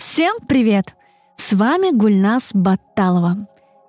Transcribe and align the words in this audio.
Всем 0.00 0.38
привет! 0.48 0.94
С 1.36 1.52
вами 1.52 1.94
Гульнас 1.94 2.52
Баталова, 2.54 3.46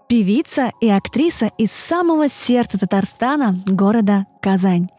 певица 0.10 0.74
и 0.82 0.90
актриса 0.90 1.50
из 1.58 1.72
самого 1.72 2.28
сердца 2.28 2.78
Татарстана, 2.78 3.64
города 3.66 4.26
Казань. 4.42 4.90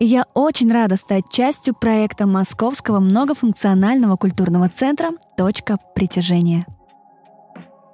И 0.00 0.04
я 0.04 0.26
очень 0.34 0.70
рада 0.70 0.96
стать 0.96 1.30
частью 1.30 1.72
проекта 1.74 2.26
Московского 2.26 3.00
многофункционального 3.00 4.18
культурного 4.18 4.68
центра 4.68 5.12
«Точка 5.34 5.78
притяжения». 5.94 6.66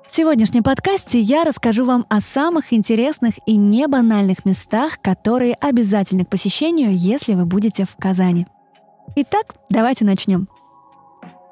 В 0.08 0.12
сегодняшнем 0.12 0.64
подкасте 0.64 1.20
я 1.20 1.44
расскажу 1.44 1.84
вам 1.84 2.04
о 2.08 2.20
самых 2.20 2.72
интересных 2.72 3.34
и 3.46 3.56
небанальных 3.56 4.44
местах, 4.44 5.00
которые 5.00 5.54
обязательны 5.54 6.24
к 6.24 6.30
посещению, 6.30 6.96
если 6.96 7.34
вы 7.34 7.46
будете 7.46 7.84
в 7.84 7.94
Казани. 7.94 8.44
Итак, 9.14 9.54
давайте 9.70 10.04
начнем. 10.04 10.48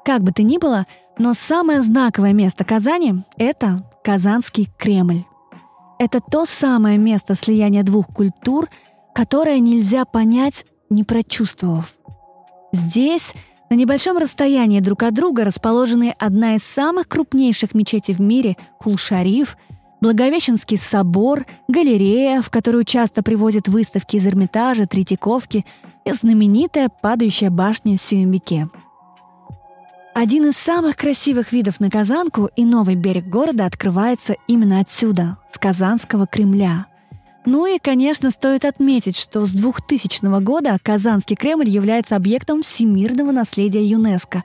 Как 0.05 0.21
бы 0.21 0.31
то 0.31 0.43
ни 0.43 0.59
было, 0.59 0.85
но 1.17 1.33
самое 1.33 1.81
знаковое 1.81 2.31
место 2.31 2.63
Казани— 2.63 3.23
это 3.37 3.79
Казанский 4.03 4.69
Кремль. 4.77 5.23
Это 5.97 6.19
то 6.19 6.45
самое 6.45 6.99
место 6.99 7.33
слияния 7.33 7.81
двух 7.81 8.07
культур, 8.07 8.69
которое 9.15 9.59
нельзя 9.59 10.05
понять, 10.05 10.65
не 10.91 11.03
прочувствовав. 11.03 11.91
Здесь 12.71 13.33
на 13.71 13.75
небольшом 13.75 14.17
расстоянии 14.17 14.79
друг 14.79 15.01
от 15.01 15.15
друга 15.15 15.43
расположены 15.43 16.13
одна 16.19 16.55
из 16.55 16.63
самых 16.63 17.07
крупнейших 17.07 17.73
мечетей 17.73 18.13
в 18.13 18.19
мире— 18.19 18.57
Кул-Шариф, 18.79 19.57
Благовещенский 20.01 20.77
собор, 20.77 21.47
галерея, 21.67 22.43
в 22.43 22.51
которую 22.51 22.83
часто 22.83 23.23
привозят 23.23 23.67
выставки 23.67 24.17
из 24.17 24.27
Эрмитажа, 24.27 24.85
Третьяковки 24.85 25.65
и 26.05 26.11
знаменитая 26.11 26.89
падающая 26.89 27.49
башня 27.49 27.97
Сюембике. 27.97 28.69
Один 30.15 30.49
из 30.49 30.55
самых 30.55 30.97
красивых 30.97 31.51
видов 31.51 31.79
на 31.79 31.91
Казанку 31.91 32.49
и 32.55 32.65
новый 32.65 32.95
берег 32.95 33.25
города 33.25 33.67
открывается 33.67 34.35
именно 34.47 34.79
отсюда, 34.79 35.37
с 35.51 35.59
Казанского 35.59 36.25
Кремля— 36.25 36.87
ну 37.45 37.67
и, 37.67 37.77
конечно, 37.77 38.31
стоит 38.31 38.65
отметить, 38.65 39.15
что 39.15 39.45
с 39.45 39.51
2000 39.51 40.41
года 40.41 40.77
Казанский 40.81 41.35
Кремль 41.35 41.69
является 41.69 42.15
объектом 42.15 42.63
всемирного 42.63 43.31
наследия 43.31 43.85
ЮНЕСКо. 43.85 44.43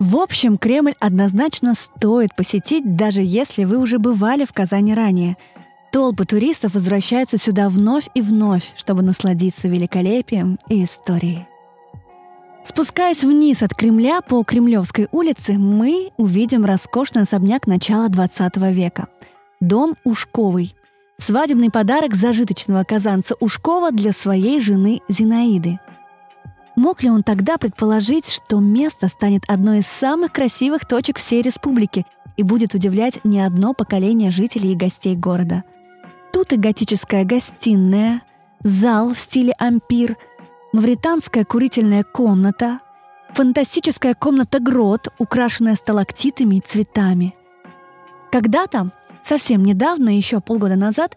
В 0.00 0.16
общем, 0.16 0.58
Кремль 0.58 0.94
однозначно 0.98 1.74
стоит 1.74 2.34
посетить, 2.34 2.96
даже 2.96 3.20
если 3.22 3.64
вы 3.64 3.78
уже 3.78 3.98
бывали 3.98 4.44
в 4.44 4.52
Казани 4.52 4.94
ранее. 4.94 5.36
Толпы 5.92 6.24
туристов 6.24 6.74
возвращаются 6.74 7.38
сюда 7.38 7.68
вновь 7.68 8.08
и 8.14 8.20
вновь, 8.20 8.72
чтобы 8.76 9.02
насладиться 9.02 9.68
великолепием 9.68 10.58
и 10.68 10.82
историей. 10.82 11.46
Спускаясь 12.64 13.24
вниз 13.24 13.62
от 13.62 13.74
Кремля 13.74 14.20
по 14.20 14.42
Кремлевской 14.44 15.08
улице, 15.12 15.54
мы 15.54 16.12
увидим 16.16 16.64
роскошный 16.64 17.22
особняк 17.22 17.66
начала 17.66 18.08
20 18.08 18.56
века. 18.72 19.08
Дом 19.60 19.96
Ушковый– 20.04 20.74
Свадебный 21.20 21.70
подарок 21.70 22.14
зажиточного 22.14 22.82
казанца 22.82 23.36
Ушкова 23.40 23.92
для 23.92 24.12
своей 24.12 24.58
жены 24.58 25.02
Зинаиды. 25.10 25.78
Мог 26.76 27.02
ли 27.02 27.10
он 27.10 27.22
тогда 27.22 27.58
предположить, 27.58 28.30
что 28.30 28.58
место 28.58 29.08
станет 29.08 29.42
одной 29.46 29.80
из 29.80 29.86
самых 29.86 30.32
красивых 30.32 30.86
точек 30.86 31.18
всей 31.18 31.42
республики 31.42 32.06
и 32.38 32.42
будет 32.42 32.72
удивлять 32.72 33.22
не 33.22 33.42
одно 33.42 33.74
поколение 33.74 34.30
жителей 34.30 34.72
и 34.72 34.76
гостей 34.76 35.14
города? 35.14 35.62
Тут 36.32 36.54
и 36.54 36.56
готическая 36.56 37.24
гостиная, 37.24 38.22
зал 38.62 39.12
в 39.12 39.18
стиле 39.18 39.52
ампир, 39.58 40.16
мавританская 40.72 41.44
курительная 41.44 42.04
комната, 42.04 42.78
фантастическая 43.34 44.14
комната-грот, 44.14 45.08
украшенная 45.18 45.74
сталактитами 45.74 46.56
и 46.56 46.60
цветами. 46.60 47.34
Когда-то 48.32 48.92
Совсем 49.22 49.64
недавно, 49.64 50.16
еще 50.16 50.40
полгода 50.40 50.76
назад, 50.76 51.16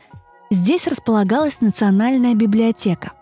здесь 0.51 0.87
располагалась 0.87 1.61
Национальная 1.61 2.35
библиотека. 2.35 3.13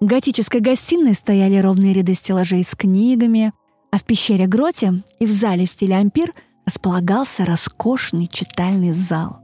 В 0.00 0.06
готической 0.06 0.60
гостиной 0.60 1.14
стояли 1.14 1.58
ровные 1.58 1.92
ряды 1.92 2.14
стеллажей 2.14 2.64
с 2.64 2.74
книгами, 2.74 3.52
а 3.90 3.98
в 3.98 4.04
пещере 4.04 4.46
Гроте 4.46 4.94
и 5.18 5.26
в 5.26 5.30
зале 5.30 5.66
в 5.66 5.70
стиле 5.70 5.96
ампир 5.96 6.32
располагался 6.64 7.44
роскошный 7.44 8.28
читальный 8.28 8.92
зал. 8.92 9.39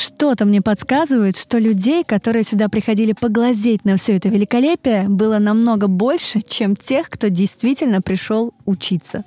Что-то 0.00 0.46
мне 0.46 0.62
подсказывает, 0.62 1.36
что 1.36 1.58
людей, 1.58 2.04
которые 2.04 2.42
сюда 2.42 2.70
приходили 2.70 3.12
поглазеть 3.12 3.84
на 3.84 3.98
все 3.98 4.16
это 4.16 4.30
великолепие, 4.30 5.06
было 5.10 5.38
намного 5.38 5.88
больше, 5.88 6.40
чем 6.40 6.74
тех, 6.74 7.10
кто 7.10 7.28
действительно 7.28 8.00
пришел 8.00 8.54
учиться. 8.64 9.24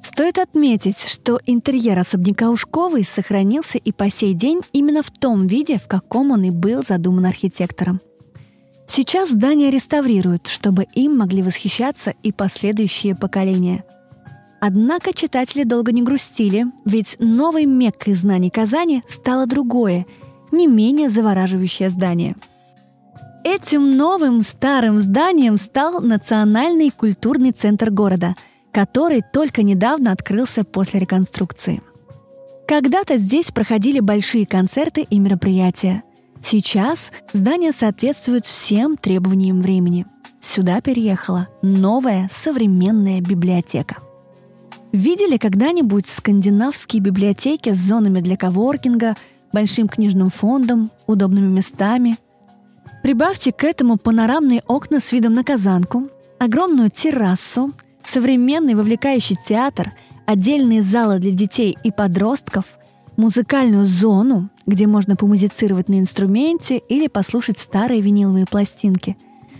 Стоит 0.00 0.38
отметить, 0.38 1.00
что 1.00 1.40
интерьер 1.44 1.98
особняка 1.98 2.50
Ушковой 2.50 3.02
сохранился 3.02 3.78
и 3.78 3.90
по 3.90 4.08
сей 4.08 4.32
день 4.32 4.60
именно 4.72 5.02
в 5.02 5.10
том 5.10 5.48
виде, 5.48 5.78
в 5.78 5.88
каком 5.88 6.30
он 6.30 6.44
и 6.44 6.50
был 6.50 6.84
задуман 6.86 7.26
архитектором. 7.26 8.00
Сейчас 8.86 9.30
здание 9.30 9.72
реставрируют, 9.72 10.46
чтобы 10.46 10.86
им 10.94 11.18
могли 11.18 11.42
восхищаться 11.42 12.14
и 12.22 12.30
последующие 12.30 13.16
поколения. 13.16 13.84
Однако 14.60 15.12
читатели 15.12 15.62
долго 15.62 15.92
не 15.92 16.02
грустили, 16.02 16.66
ведь 16.84 17.16
новой 17.18 17.64
меккой 17.64 18.14
знаний 18.14 18.50
Казани 18.50 19.02
стало 19.08 19.46
другое, 19.46 20.06
не 20.50 20.66
менее 20.66 21.08
завораживающее 21.08 21.90
здание. 21.90 22.36
Этим 23.44 23.96
новым 23.96 24.42
старым 24.42 25.00
зданием 25.00 25.56
стал 25.58 26.00
Национальный 26.00 26.90
культурный 26.90 27.52
центр 27.52 27.90
города– 27.90 28.34
который 28.72 29.22
только 29.22 29.62
недавно 29.62 30.12
открылся 30.12 30.64
после 30.64 31.00
реконструкции. 31.00 31.82
Когда-то 32.66 33.16
здесь 33.16 33.46
проходили 33.46 34.00
большие 34.00 34.46
концерты 34.46 35.02
и 35.02 35.18
мероприятия. 35.18 36.02
Сейчас 36.42 37.10
здание 37.32 37.72
соответствует 37.72 38.46
всем 38.46 38.96
требованиям 38.96 39.60
времени. 39.60 40.06
Сюда 40.40 40.80
переехала 40.80 41.48
новая 41.62 42.28
современная 42.30 43.20
библиотека. 43.20 43.96
Видели 44.92 45.36
когда-нибудь 45.36 46.06
скандинавские 46.06 47.02
библиотеки 47.02 47.72
с 47.72 47.78
зонами 47.78 48.20
для 48.20 48.36
коворкинга, 48.36 49.16
большим 49.52 49.88
книжным 49.88 50.30
фондом, 50.30 50.90
удобными 51.06 51.46
местами? 51.46 52.16
Прибавьте 53.02 53.52
к 53.52 53.64
этому 53.64 53.96
панорамные 53.96 54.62
окна 54.66 55.00
с 55.00 55.12
видом 55.12 55.34
на 55.34 55.44
Казанку, 55.44 56.08
огромную 56.38 56.90
террасу– 56.90 57.72
современный 58.08 58.74
вовлекающий 58.74 59.36
театр, 59.36 59.92
отдельные 60.26 60.82
залы 60.82 61.18
для 61.18 61.32
детей 61.32 61.76
и 61.84 61.90
подростков, 61.90 62.64
музыкальную 63.16 63.86
зону, 63.86 64.50
где 64.66 64.86
можно 64.86 65.16
помузицировать 65.16 65.88
на 65.88 65.98
инструменте 65.98 66.78
или 66.78 67.08
послушать 67.08 67.58
старые 67.58 68.00
виниловые 68.00 68.46
пластинки, 68.46 69.16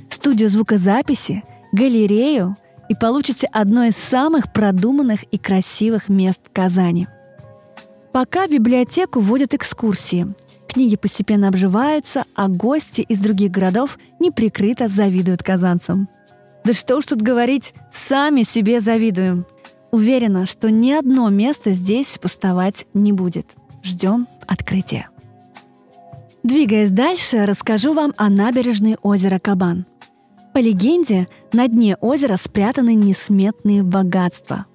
студию 0.08 0.48
звукозаписи, 0.48 1.42
галерею 1.72 2.56
и 2.88 2.94
получите 2.94 3.48
одно 3.52 3.84
из 3.84 3.96
самых 3.96 4.52
продуманных 4.52 5.22
и 5.24 5.38
красивых 5.38 6.08
мест 6.08 6.40
Казани. 6.52 7.06
Пока 8.12 8.46
в 8.46 8.50
библиотеку 8.50 9.20
вводят 9.20 9.54
экскурсии. 9.54 10.26
Книги 10.68 10.96
постепенно 10.96 11.48
обживаются, 11.48 12.24
а 12.34 12.48
гости 12.48 13.00
из 13.00 13.18
других 13.18 13.50
городов 13.50 13.98
неприкрыто 14.20 14.88
завидуют 14.88 15.42
казанцам– 15.42 16.08
да 16.68 16.74
что 16.74 16.96
уж 16.96 17.06
тут 17.06 17.22
говорить, 17.22 17.72
сами 17.90 18.42
себе 18.42 18.82
завидуем. 18.82 19.46
Уверена, 19.90 20.44
что 20.44 20.70
ни 20.70 20.92
одно 20.92 21.30
место 21.30 21.72
здесь 21.72 22.18
пустовать 22.20 22.86
не 22.92 23.12
будет. 23.14 23.46
Ждем 23.82 24.28
открытия. 24.46 25.08
Двигаясь 26.42 26.90
дальше, 26.90 27.46
расскажу 27.46 27.94
вам 27.94 28.12
о 28.18 28.28
набережной 28.28 28.98
озера 29.00 29.38
Кабан. 29.38 29.86
По 30.58 30.60
легенде, 30.60 31.28
на 31.52 31.68
дне 31.68 31.96
озера 32.00 32.34
спрятаны 32.34 32.94
несметные 32.96 33.84
богатства. 33.84 34.66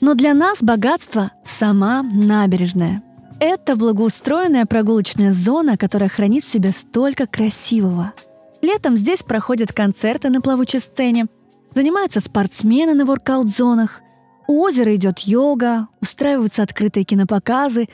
Но 0.00 0.14
для 0.14 0.32
нас 0.32 0.62
богатство— 0.62 1.30
сама 1.44 2.02
набережная. 2.02 3.02
Это 3.38 3.76
благоустроенная 3.76 4.64
прогулочная 4.64 5.34
зона, 5.34 5.76
которая 5.76 6.08
хранит 6.08 6.42
в 6.42 6.50
себе 6.50 6.72
столько 6.72 7.26
красивого— 7.26 8.14
Летом 8.62 8.96
здесь 8.96 9.22
проходят 9.22 9.74
концерты 9.74 10.30
на 10.30 10.40
плавучей 10.40 10.80
сцене, 10.80 11.26
занимаются 11.74 12.20
спортсмены 12.20 12.94
на 12.94 13.04
воркаут-зонах, 13.04 14.00
у 14.48 14.62
озера 14.62 14.96
идет 14.96 15.18
йога, 15.18 15.88
устраиваются 16.00 16.62
открытые 16.62 17.04
кинопоказы. 17.04 17.88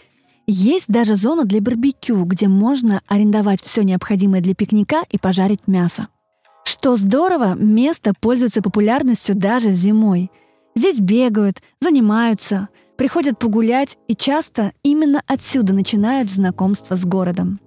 Есть 0.46 0.86
даже 0.86 1.16
зона 1.16 1.44
для 1.44 1.60
барбекю, 1.60 2.24
где 2.24 2.46
можно 2.46 3.02
арендовать 3.08 3.60
все 3.60 3.82
необходимое 3.82 4.40
для 4.40 4.54
пикника 4.54 5.02
и 5.10 5.18
пожарить 5.18 5.66
мясо. 5.66 6.06
Что 6.64 6.96
здорово, 6.96 7.54
место 7.54 8.12
пользуется 8.18 8.62
популярностью 8.62 9.34
даже 9.34 9.70
зимой. 9.70 10.30
Здесь 10.74 11.00
бегают, 11.00 11.62
занимаются, 11.80 12.68
приходят 12.96 13.38
погулять 13.38 13.98
и 14.08 14.14
часто 14.14 14.72
именно 14.82 15.22
отсюда 15.26 15.72
начинают 15.72 16.30
знакомство 16.30 16.96
с 16.96 17.04
городом. 17.04 17.60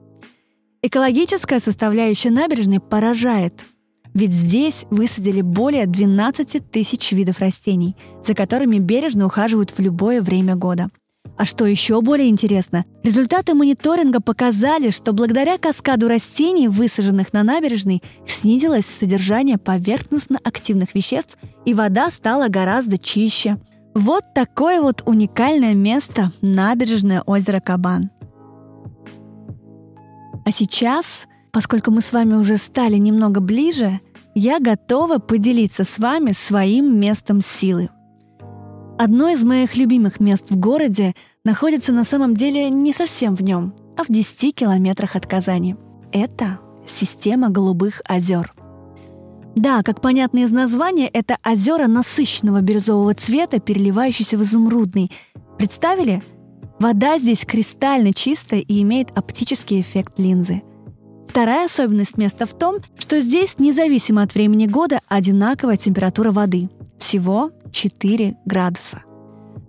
Экологическая 0.81 1.59
составляющая 1.59 2.29
набережной 2.29 2.79
поражает. 2.79 3.65
Ведь 4.13 4.31
здесь 4.31 4.85
высадили 4.91 5.41
более 5.41 5.87
12 5.87 6.71
тысяч 6.71 7.11
видов 7.11 7.39
растений, 7.39 7.97
за 8.25 8.33
которыми 8.33 8.77
бережно 8.77 9.25
ухаживают 9.25 9.71
в 9.71 9.79
любое 9.79 10.21
время 10.21 10.55
года. 10.55 10.89
А 11.37 11.43
что 11.43 11.65
еще 11.65 12.01
более 12.01 12.29
интересно, 12.29 12.85
результаты 13.03 13.53
мониторинга 13.53 14.21
показали, 14.21 14.89
что 14.89 15.11
благодаря 15.11 15.57
каскаду 15.57 16.07
растений, 16.07 16.69
высаженных 16.69 17.33
на 17.33 17.43
набережной, 17.43 18.01
снизилось 18.25 18.85
содержание 18.85 19.57
поверхностно 19.57 20.39
активных 20.41 20.95
веществ, 20.95 21.37
и 21.65 21.73
вода 21.73 22.09
стала 22.09 22.47
гораздо 22.47 22.97
чище. 22.97 23.57
Вот 23.93 24.23
такое 24.33 24.81
вот 24.81 25.03
уникальное 25.05 25.73
место– 25.73 26.31
набережное 26.41 27.21
озеро 27.21 27.59
Кабан. 27.59 28.11
А 30.45 30.51
сейчас, 30.51 31.27
поскольку 31.51 31.91
мы 31.91 32.01
с 32.01 32.13
вами 32.13 32.35
уже 32.35 32.57
стали 32.57 32.95
немного 32.95 33.41
ближе, 33.41 33.99
я 34.35 34.59
готова 34.59 35.17
поделиться 35.17 35.83
с 35.83 35.97
вами 35.97 36.31
своим 36.31 36.97
местом 36.99 37.41
силы. 37.41 37.89
Одно 38.97 39.27
из 39.27 39.43
моих 39.43 39.75
любимых 39.75 40.21
мест 40.21 40.45
в 40.49 40.57
городе 40.57 41.15
находится 41.43 41.91
на 41.91 42.05
самом 42.05 42.33
деле 42.33 42.69
не 42.69 42.93
совсем 42.93 43.35
в 43.35 43.41
нем, 43.41 43.73
а 43.97 44.03
в 44.03 44.07
10 44.07 44.55
километрах 44.55 45.17
от 45.17 45.27
Казани. 45.27 45.75
Это 46.13 46.59
система 46.87 47.49
голубых 47.49 48.01
озер. 48.05 48.53
Да, 49.55 49.83
как 49.83 49.99
понятно 49.99 50.39
из 50.39 50.51
названия, 50.51 51.07
это 51.07 51.37
озера 51.45 51.87
насыщенного 51.87 52.61
бирюзового 52.61 53.13
цвета, 53.13 53.59
переливающиеся 53.59 54.37
в 54.37 54.43
изумрудный. 54.43 55.11
Представили? 55.57 56.23
Вода 56.79 57.17
здесь 57.17 57.45
кристально 57.45 58.13
чистая 58.13 58.61
и 58.61 58.81
имеет 58.81 59.11
оптический 59.17 59.81
эффект 59.81 60.19
линзы. 60.19 60.61
Вторая 61.27 61.65
особенность 61.65 62.17
места 62.17 62.45
в 62.45 62.57
том, 62.57 62.77
что 62.97 63.19
здесь, 63.19 63.59
независимо 63.59 64.21
от 64.21 64.33
времени 64.35 64.67
года, 64.67 65.01
одинаковая 65.09 65.75
температура 65.75 66.31
воды. 66.31 66.69
Всего 66.97 67.51
4 67.75 68.37
градуса. 68.45 69.03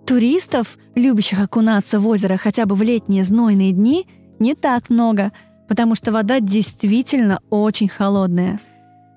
Туристов, 0.05 0.77
любящих 0.95 1.39
окунаться 1.39 1.99
в 1.99 2.07
озеро 2.07 2.37
хотя 2.37 2.65
бы 2.65 2.75
в 2.75 2.81
летние 2.81 3.23
знойные 3.23 3.73
дни, 3.73 4.07
не 4.39 4.55
так 4.55 4.89
много, 4.89 5.33
потому 5.67 5.95
что 5.95 6.13
вода 6.13 6.39
действительно 6.39 7.39
очень 7.49 7.89
холодная. 7.89 8.61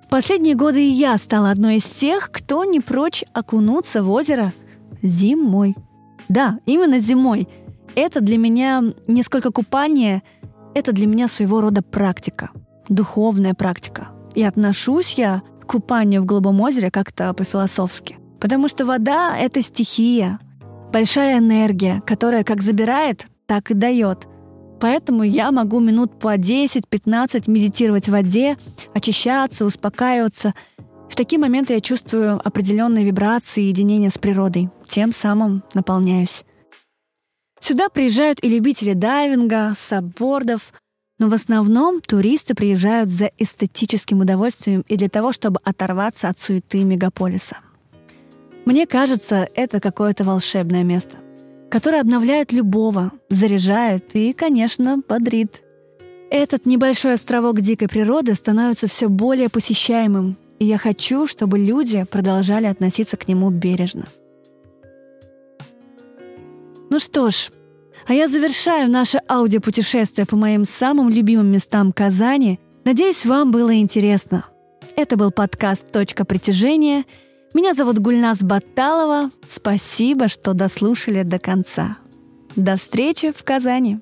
В 0.05 0.09
последние 0.09 0.57
годы 0.57 0.85
и 0.85 0.91
я 0.91 1.17
стала 1.19 1.53
одной 1.53 1.77
из 1.77 1.85
тех, 1.85 2.31
кто 2.33 2.65
не 2.65 2.81
прочь 2.81 3.23
окунуться 3.33 4.03
в 4.03 4.11
озеро 4.11 4.53
зимой. 5.03 5.77
Да, 6.29 6.59
именно 6.67 6.99
зимой– 6.99 7.49
это 7.95 8.21
для 8.21 8.39
меня 8.39 8.83
не 9.07 9.23
сколько 9.23 9.53
купание, 9.53 10.23
это 10.75 10.93
для 10.93 11.07
меня 11.07 11.29
своего 11.29 11.61
рода 11.61 11.83
практика, 11.83 12.51
духовная 12.89 13.55
практика. 13.55 14.09
И 14.35 14.43
отношусь 14.43 15.15
я 15.15 15.43
к 15.61 15.67
купанию 15.67 16.23
в 16.23 16.27
Голубом 16.27 16.61
озере 16.61 16.91
как-то 16.91 17.33
по-философски. 17.35 18.20
Потому 18.41 18.69
что 18.69 18.87
вода— 18.87 19.37
это 19.39 19.63
стихия, 19.63 20.41
большая 20.93 21.39
энергия, 21.39 22.03
которая 22.07 22.43
как 22.43 22.63
забирает, 22.63 23.27
так 23.47 23.71
и 23.71 23.75
дает. 23.75 24.27
Поэтому 24.81 25.23
я 25.23 25.53
могу 25.53 25.79
минут 25.79 26.19
по 26.19 26.37
10-15 26.37 27.51
медитировать 27.51 28.09
в 28.09 28.13
воде, 28.13 28.57
очищаться, 28.95 29.67
успокаиваться. 29.67 30.55
В 31.11 31.17
такие 31.17 31.39
моменты 31.39 31.75
я 31.75 31.81
чувствую 31.81 32.41
определенные 32.43 33.05
вибрации 33.05 33.65
и 33.65 33.69
единение 33.69 34.09
с 34.09 34.17
природой. 34.17 34.71
Тем 34.89 35.13
самым 35.13 35.63
наполняюсь. 35.75 36.45
Сюда 37.61 37.91
приезжают 37.91 38.43
и 38.43 38.49
любители 38.49 38.95
дайвинга, 38.95 39.75
саббордов, 39.77 40.73
но 41.19 41.29
в 41.29 41.35
основном 41.35 42.01
туристы 42.01 42.55
приезжают 42.55 43.11
за 43.11 43.31
эстетическим 43.37 44.21
удовольствием 44.21 44.83
и 44.89 44.97
для 44.97 45.11
того, 45.11 45.33
чтобы 45.33 45.61
оторваться 45.63 46.31
от 46.31 46.41
суеты 46.41 46.85
мегаполиса. 46.85 47.59
Мне 48.71 48.87
кажется, 48.87 49.49
это 49.57 49.81
какое-то 49.81 50.23
волшебное 50.23 50.85
место, 50.85 51.17
которое 51.73 52.01
обновляет 52.01 52.53
любого, 52.53 53.11
заряжает 53.29 54.15
и, 54.15 54.33
конечно, 54.33 55.03
бодрит. 55.09 55.65
Этот 56.31 56.67
небольшой 56.67 57.15
островок 57.15 57.61
дикой 57.63 57.89
природы 57.89 58.33
становится 58.35 58.87
все 58.87 59.09
более 59.09 59.49
посещаемым, 59.49 60.37
и 60.61 60.67
я 60.67 60.79
хочу, 60.79 61.27
чтобы 61.27 61.59
люди 61.59 62.05
продолжали 62.05 62.67
относиться 62.67 63.17
к 63.17 63.27
нему 63.27 63.51
бережно. 63.51 64.07
Ну 66.91 67.01
что 67.01 67.31
ж, 67.31 67.51
а 68.07 68.15
я 68.15 68.29
завершаю 68.29 68.89
наше 68.89 69.21
аудиопутешествие 69.29 70.29
по 70.29 70.37
моим 70.37 70.65
самым 70.65 71.09
любимым 71.09 71.51
местам 71.51 71.93
Казани. 71.93 72.61
Надеюсь, 72.85 73.27
вам 73.27 73.51
было 73.51 73.75
интересно. 73.75 74.45
Это 74.95 75.17
был 75.17 75.33
подкаст 75.33 75.91
«Точка 75.91 76.25
притяжения». 76.25 77.05
Меня 77.53 77.75
зовут 77.75 77.99
Гульнас 77.99 78.43
Баталова. 78.43 79.33
Спасибо, 79.49 80.29
что 80.29 80.55
дослушали 80.55 81.25
до 81.25 81.41
конца. 81.41 81.99
До 82.55 82.77
встречи 82.77 83.33
в 83.33 83.43
Казани. 83.43 83.99